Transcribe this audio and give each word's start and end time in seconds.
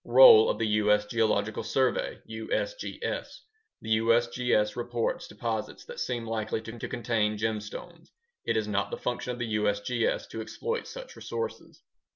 Role 0.03 0.49
of 0.49 0.57
the 0.57 0.65
U.S. 0.65 1.05
Geological 1.05 1.61
Survey 1.61 2.23
(USGS) 2.27 3.41
The 3.81 3.97
USGS 3.99 4.75
reports 4.75 5.27
deposits 5.27 5.85
that 5.85 5.99
seem 5.99 6.25
likely 6.25 6.59
to 6.59 6.89
contain 6.89 7.37
gemstones. 7.37 8.09
It 8.43 8.57
is 8.57 8.67
not 8.67 8.91
a 8.91 8.97
function 8.97 9.31
of 9.33 9.37
the 9.37 9.57
USGS 9.57 10.27
to 10.29 10.41
exploit 10.41 10.87
such 10.87 11.15
resources. 11.15 11.83